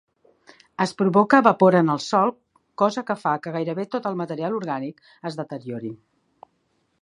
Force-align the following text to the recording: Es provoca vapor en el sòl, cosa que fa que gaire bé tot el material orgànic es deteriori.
Es 0.85 0.93
provoca 1.01 1.41
vapor 1.47 1.77
en 1.79 1.91
el 1.95 2.01
sòl, 2.05 2.33
cosa 2.83 3.03
que 3.11 3.17
fa 3.25 3.35
que 3.45 3.53
gaire 3.57 3.77
bé 3.81 3.87
tot 3.97 4.09
el 4.13 4.19
material 4.23 4.57
orgànic 4.63 5.05
es 5.33 5.39
deteriori. 5.43 5.93